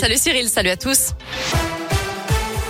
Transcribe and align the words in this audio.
Salut 0.00 0.16
Cyril, 0.16 0.48
salut 0.48 0.70
à 0.70 0.78
tous. 0.78 1.10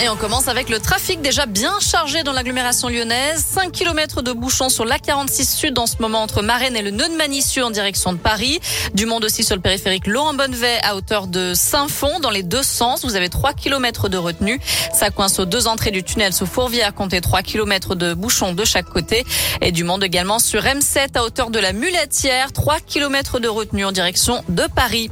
Et 0.00 0.08
on 0.08 0.14
commence 0.14 0.46
avec 0.46 0.68
le 0.68 0.78
trafic 0.78 1.20
déjà 1.22 1.44
bien 1.44 1.72
chargé 1.80 2.22
dans 2.22 2.32
l'agglomération 2.32 2.88
lyonnaise. 2.88 3.44
5 3.44 3.72
km 3.72 4.22
de 4.22 4.30
bouchons 4.30 4.68
sur 4.68 4.84
l'A46 4.84 5.56
Sud 5.56 5.78
en 5.80 5.86
ce 5.86 5.94
moment 5.98 6.22
entre 6.22 6.40
Marennes 6.42 6.76
et 6.76 6.82
le 6.82 6.92
nœud 6.92 7.08
de 7.08 7.16
Manicieux 7.16 7.64
en 7.64 7.70
direction 7.70 8.12
de 8.12 8.18
Paris. 8.18 8.60
Du 8.94 9.06
monde 9.06 9.24
aussi 9.24 9.42
sur 9.42 9.56
le 9.56 9.60
périphérique 9.60 10.06
Laurent-Bonnevet 10.06 10.78
à 10.84 10.94
hauteur 10.94 11.26
de 11.26 11.52
Saint-Fond 11.52 12.20
dans 12.20 12.30
les 12.30 12.44
deux 12.44 12.62
sens. 12.62 13.04
Vous 13.04 13.16
avez 13.16 13.28
3 13.28 13.54
km 13.54 14.08
de 14.08 14.18
retenue. 14.18 14.60
Ça 14.92 15.10
coince 15.10 15.40
aux 15.40 15.46
deux 15.46 15.66
entrées 15.66 15.90
du 15.90 16.04
tunnel 16.04 16.32
sous 16.32 16.46
Fourvière. 16.46 16.94
Comptez 16.94 17.20
3 17.20 17.42
km 17.42 17.96
de 17.96 18.14
bouchons 18.14 18.52
de 18.52 18.64
chaque 18.64 18.88
côté. 18.88 19.24
Et 19.62 19.72
du 19.72 19.82
monde 19.82 20.04
également 20.04 20.38
sur 20.38 20.62
M7 20.62 21.16
à 21.16 21.24
hauteur 21.24 21.50
de 21.50 21.58
la 21.58 21.72
Muletière. 21.72 22.52
3 22.52 22.78
km 22.86 23.40
de 23.40 23.48
retenue 23.48 23.84
en 23.84 23.90
direction 23.90 24.44
de 24.48 24.62
Paris. 24.72 25.10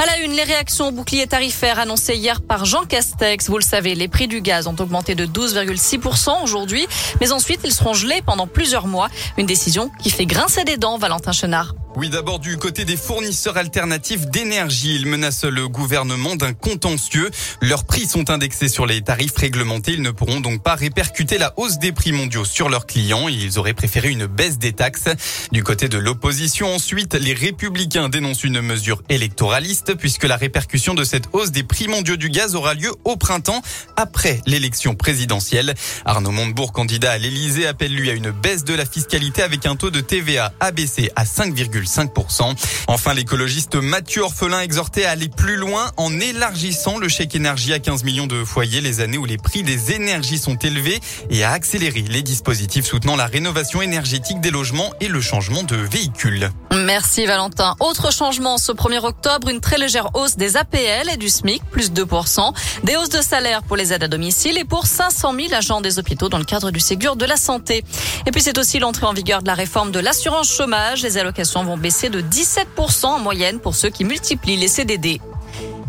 À 0.00 0.06
la 0.06 0.24
une, 0.24 0.32
les 0.32 0.44
réactions 0.44 0.88
au 0.88 0.92
bouclier 0.92 1.26
tarifaire 1.26 1.78
annoncé 1.78 2.14
hier 2.14 2.40
par 2.40 2.64
Jean 2.64 2.86
Castex. 2.86 3.50
Vous 3.50 3.58
le 3.58 3.62
savez, 3.62 3.94
les 3.94 4.08
prix 4.08 4.28
du 4.28 4.40
gaz 4.40 4.66
ont 4.66 4.74
augmenté 4.80 5.14
de 5.14 5.26
12,6% 5.26 6.42
aujourd'hui, 6.42 6.86
mais 7.20 7.32
ensuite 7.32 7.60
ils 7.64 7.74
seront 7.74 7.92
gelés 7.92 8.22
pendant 8.24 8.46
plusieurs 8.46 8.86
mois. 8.86 9.08
Une 9.36 9.44
décision 9.44 9.90
qui 10.02 10.08
fait 10.08 10.24
grincer 10.24 10.64
des 10.64 10.78
dents, 10.78 10.96
Valentin 10.96 11.32
Chenard. 11.32 11.74
Oui, 12.00 12.08
d'abord 12.08 12.38
du 12.38 12.56
côté 12.56 12.86
des 12.86 12.96
fournisseurs 12.96 13.58
alternatifs 13.58 14.24
d'énergie. 14.24 14.96
Ils 14.96 15.04
menacent 15.04 15.44
le 15.44 15.68
gouvernement 15.68 16.34
d'un 16.34 16.54
contentieux. 16.54 17.30
Leurs 17.60 17.84
prix 17.84 18.06
sont 18.06 18.30
indexés 18.30 18.70
sur 18.70 18.86
les 18.86 19.02
tarifs 19.02 19.36
réglementés. 19.36 19.92
Ils 19.92 20.00
ne 20.00 20.10
pourront 20.10 20.40
donc 20.40 20.62
pas 20.62 20.76
répercuter 20.76 21.36
la 21.36 21.52
hausse 21.58 21.78
des 21.78 21.92
prix 21.92 22.12
mondiaux 22.12 22.46
sur 22.46 22.70
leurs 22.70 22.86
clients. 22.86 23.28
Ils 23.28 23.58
auraient 23.58 23.74
préféré 23.74 24.08
une 24.08 24.24
baisse 24.24 24.56
des 24.56 24.72
taxes. 24.72 25.10
Du 25.52 25.62
côté 25.62 25.90
de 25.90 25.98
l'opposition, 25.98 26.74
ensuite, 26.74 27.12
les 27.12 27.34
républicains 27.34 28.08
dénoncent 28.08 28.44
une 28.44 28.62
mesure 28.62 29.02
électoraliste 29.10 29.94
puisque 29.94 30.24
la 30.24 30.36
répercussion 30.36 30.94
de 30.94 31.04
cette 31.04 31.28
hausse 31.34 31.50
des 31.50 31.64
prix 31.64 31.86
mondiaux 31.86 32.16
du 32.16 32.30
gaz 32.30 32.54
aura 32.54 32.72
lieu 32.72 32.92
au 33.04 33.18
printemps 33.18 33.60
après 33.96 34.40
l'élection 34.46 34.94
présidentielle. 34.94 35.74
Arnaud 36.06 36.30
Montebourg, 36.30 36.72
candidat 36.72 37.10
à 37.10 37.18
l'Elysée, 37.18 37.66
appelle 37.66 37.94
lui 37.94 38.08
à 38.08 38.14
une 38.14 38.30
baisse 38.30 38.64
de 38.64 38.72
la 38.72 38.86
fiscalité 38.86 39.42
avec 39.42 39.66
un 39.66 39.76
taux 39.76 39.90
de 39.90 40.00
TVA 40.00 40.54
abaissé 40.60 41.10
à 41.14 41.26
5, 41.26 41.52
5%. 41.90 42.54
Enfin, 42.86 43.14
l'écologiste 43.14 43.74
Mathieu 43.74 44.22
Orphelin 44.22 44.60
exhortait 44.60 45.04
à 45.04 45.10
aller 45.10 45.28
plus 45.28 45.56
loin 45.56 45.90
en 45.96 46.18
élargissant 46.18 46.98
le 46.98 47.08
chèque 47.08 47.34
énergie 47.34 47.72
à 47.72 47.78
15 47.78 48.04
millions 48.04 48.26
de 48.26 48.44
foyers 48.44 48.80
les 48.80 49.00
années 49.00 49.18
où 49.18 49.24
les 49.24 49.36
prix 49.36 49.62
des 49.62 49.92
énergies 49.92 50.38
sont 50.38 50.56
élevés 50.56 51.00
et 51.30 51.44
à 51.44 51.52
accélérer 51.52 52.02
les 52.02 52.22
dispositifs 52.22 52.86
soutenant 52.86 53.16
la 53.16 53.26
rénovation 53.26 53.82
énergétique 53.82 54.40
des 54.40 54.50
logements 54.50 54.92
et 55.00 55.08
le 55.08 55.20
changement 55.20 55.62
de 55.62 55.76
véhicules. 55.76 56.50
Merci 56.72 57.26
Valentin. 57.26 57.74
Autre 57.80 58.12
changement 58.12 58.58
ce 58.58 58.72
1er 58.72 59.04
octobre, 59.04 59.48
une 59.48 59.60
très 59.60 59.78
légère 59.78 60.10
hausse 60.14 60.36
des 60.36 60.56
APL 60.56 61.10
et 61.12 61.16
du 61.16 61.28
SMIC, 61.28 61.62
plus 61.70 61.90
2%, 61.90 62.52
des 62.84 62.96
hausses 62.96 63.08
de 63.08 63.20
salaire 63.20 63.62
pour 63.62 63.76
les 63.76 63.92
aides 63.92 64.04
à 64.04 64.08
domicile 64.08 64.56
et 64.58 64.64
pour 64.64 64.86
500 64.86 65.34
000 65.34 65.54
agents 65.54 65.80
des 65.80 65.98
hôpitaux 65.98 66.28
dans 66.28 66.38
le 66.38 66.44
cadre 66.44 66.70
du 66.70 66.80
Ségur 66.80 67.16
de 67.16 67.24
la 67.24 67.36
santé. 67.36 67.84
Et 68.26 68.30
puis 68.30 68.42
c'est 68.42 68.58
aussi 68.58 68.78
l'entrée 68.78 69.06
en 69.06 69.12
vigueur 69.12 69.42
de 69.42 69.46
la 69.46 69.54
réforme 69.54 69.90
de 69.90 69.98
l'assurance 69.98 70.50
chômage. 70.50 71.02
Les 71.02 71.18
allocations 71.18 71.64
vont 71.64 71.69
baisser 71.76 72.08
de 72.08 72.20
17% 72.20 73.06
en 73.06 73.18
moyenne 73.18 73.60
pour 73.60 73.74
ceux 73.74 73.90
qui 73.90 74.04
multiplient 74.04 74.56
les 74.56 74.68
CDD. 74.68 75.20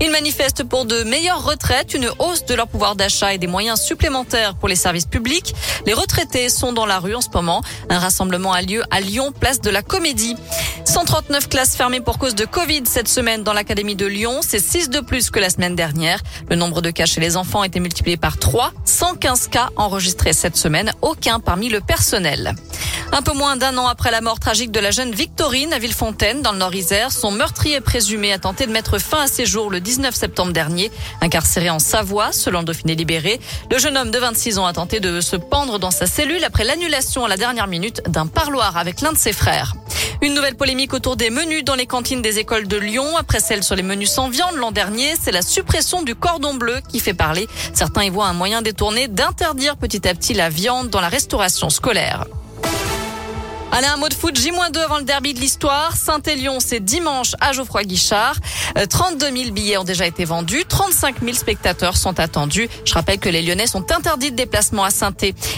Ils 0.02 0.10
manifestent 0.10 0.64
pour 0.64 0.86
de 0.86 1.04
meilleures 1.04 1.44
retraites, 1.44 1.94
une 1.94 2.10
hausse 2.18 2.44
de 2.46 2.56
leur 2.56 2.68
pouvoir 2.68 2.96
d'achat 2.96 3.36
et 3.36 3.38
des 3.38 3.46
moyens 3.46 3.80
supplémentaires 3.80 4.56
pour 4.56 4.68
les 4.68 4.76
services 4.76 5.06
publics. 5.06 5.54
Les 5.86 5.94
retraités 5.94 6.50
sont 6.50 6.74
dans 6.74 6.88
la 6.88 6.98
rue 6.98 7.14
en 7.14 7.22
ce 7.22 7.30
moment. 7.32 7.62
Un 7.88 8.00
rassemblement 8.00 8.52
a 8.52 8.64
lieu 8.64 8.84
à 8.90 9.00
Lyon, 9.00 9.32
place 9.32 9.62
de 9.62 9.70
la 9.70 9.84
Comédie. 9.84 10.36
139 10.86 11.50
classes 11.50 11.76
fermées 11.76 12.02
pour 12.02 12.18
cause 12.18 12.34
de 12.34 12.46
Covid 12.46 12.82
cette 12.86 13.08
semaine 13.08 13.44
dans 13.44 13.54
l'Académie 13.54 13.96
de 13.96 14.08
Lyon. 14.08 14.40
C'est 14.42 14.60
6 14.60 14.90
de 14.90 15.02
plus 15.02 15.30
que 15.30 15.40
la 15.40 15.52
semaine 15.52 15.76
dernière. 15.76 16.20
Le 16.50 16.56
nombre 16.56 16.82
de 16.82 16.90
cas 16.90 17.06
chez 17.06 17.22
les 17.22 17.38
enfants 17.38 17.62
a 17.62 17.68
été 17.68 17.80
multiplié 17.80 18.18
par 18.18 18.40
3. 18.40 18.72
115 18.86 19.50
cas 19.50 19.70
enregistrés 19.76 20.34
cette 20.34 20.58
semaine. 20.58 20.92
Aucun 21.04 21.40
parmi 21.40 21.70
le 21.70 21.80
personnel. 21.80 22.56
Un 23.14 23.22
peu 23.22 23.34
moins 23.34 23.58
d'un 23.58 23.78
an 23.78 23.88
après 23.88 24.10
la 24.10 24.22
mort 24.22 24.40
tragique 24.40 24.72
de 24.72 24.80
la 24.80 24.90
jeune 24.90 25.12
Victorine 25.12 25.74
à 25.74 25.80
Villefontaine, 25.80 26.42
dans 26.42 26.54
le 26.54 26.60
Nord-Isère, 26.60 27.12
son 27.12 27.32
meurtrier 27.32 27.82
présumé 27.82 28.32
a 28.32 28.40
tenté 28.40 28.66
de 28.66 28.72
mettre 28.72 29.00
fin 29.00 29.24
à 29.24 29.28
ses 29.28 29.46
jours 29.46 29.70
le 29.70 29.82
19 29.92 30.16
septembre 30.16 30.54
dernier. 30.54 30.90
Incarcéré 31.20 31.70
en 31.70 31.80
Savoie, 31.80 32.32
selon 32.32 32.60
le 32.60 32.66
Dauphiné 32.66 32.96
libéré, 32.96 33.42
le 33.70 33.78
jeune 33.78 33.98
homme 33.98 34.10
de 34.10 34.18
26 34.18 34.58
ans 34.58 34.66
a 34.66 34.72
tenté 34.72 35.02
de 35.02 35.20
se 35.20 35.36
pendre 35.36 35.80
dans 35.80 35.92
sa 35.92 36.08
cellule 36.08 36.46
après 36.46 36.64
l'annulation 36.64 37.26
à 37.26 37.28
la 37.28 37.36
dernière 37.36 37.68
minute 37.68 38.02
d'un 38.08 38.26
parloir 38.26 38.78
avec 38.78 39.02
l'un 39.02 39.12
de 39.12 39.18
ses 39.18 39.34
frères. 39.34 39.74
Une 40.22 40.34
nouvelle 40.34 40.56
polémique 40.56 40.94
autour 40.94 41.18
des 41.18 41.30
menus 41.30 41.66
dans 41.66 41.76
les 41.76 41.88
cantines 41.88 42.22
des 42.22 42.40
écoles 42.40 42.70
de 42.70 42.78
Lyon. 42.78 43.18
Après 43.18 43.42
celle 43.42 43.66
sur 43.66 43.76
les 43.76 43.84
menus 43.84 44.12
sans 44.12 44.30
viande 44.30 44.56
l'an 44.56 44.72
dernier, 44.72 45.14
c'est 45.20 45.34
la 45.34 45.42
suppression 45.42 46.04
du 46.04 46.16
cordon 46.16 46.54
bleu 46.54 46.80
qui 46.88 47.02
fait 47.02 47.14
parler. 47.14 47.50
Certains 47.74 48.06
y 48.06 48.10
voient 48.10 48.28
un 48.28 48.34
moyen 48.34 48.62
détourné 48.62 49.10
d'interdire 49.10 49.76
petit 49.76 50.08
à 50.08 50.14
petit 50.14 50.34
la 50.34 50.48
viande 50.48 50.90
dans 50.90 51.02
la 51.02 51.10
restauration 51.10 51.70
scolaire. 51.70 52.28
Allez, 53.74 53.88
un 53.88 53.96
mot 53.96 54.10
de 54.10 54.14
foot, 54.14 54.36
J-2 54.38 54.80
avant 54.80 54.98
le 54.98 55.06
derby 55.06 55.34
de 55.34 55.40
l'histoire. 55.40 55.96
Saint-Élion, 55.96 56.60
c'est 56.60 56.82
dimanche 56.82 57.36
à 57.40 57.54
Geoffroy 57.54 57.84
Guichard. 57.84 58.36
32 58.90 59.26
euh, 59.26 59.32
000 59.34 59.52
billets 59.52 59.78
ont 59.78 59.86
déjà 59.86 60.06
été 60.06 60.26
vendus. 60.26 60.66
35 60.68 61.22
000 61.22 61.34
spectateurs 61.34 61.96
sont 61.96 62.20
attendus. 62.20 62.68
Je 62.84 62.94
rappelle 62.94 63.18
que 63.18 63.30
les 63.30 63.42
Lyonnais 63.42 63.68
sont 63.68 63.90
interdits 63.94 64.32
de 64.32 64.36
déplacement 64.36 64.84
à 64.84 64.90
saint 64.90 65.14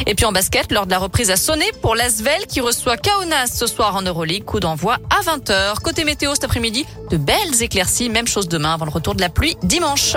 Et 0.06 0.14
puis 0.14 0.26
en 0.26 0.32
basket, 0.32 0.72
lors 0.72 0.86
de 0.86 0.92
la 0.92 1.00
reprise 1.00 1.32
à 1.32 1.38
sonner 1.38 1.72
pour 1.82 1.96
l'Asvel 1.96 2.46
qui 2.48 2.62
reçoit 2.62 2.98
Kaunas 2.98 3.48
ce 3.48 3.66
soir 3.66 3.96
en 3.96 4.04
Euroleague. 4.04 4.46
Coup 4.46 4.60
d'envoi 4.60 4.98
à 5.10 5.22
20h. 5.24 5.80
Côté 5.82 6.04
météo 6.04 6.36
cet 6.36 6.44
après-midi, 6.44 6.86
de 7.10 7.18
belles 7.18 7.64
éclaircies. 7.64 8.10
Même 8.10 8.28
chose 8.28 8.48
demain 8.48 8.76
avant 8.76 8.86
le 8.86 8.92
retour 8.92 9.16
de 9.16 9.22
la 9.22 9.30
pluie 9.30 9.58
dimanche. 9.64 10.16